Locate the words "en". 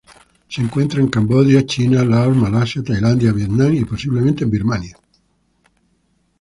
0.99-1.09, 4.43-4.49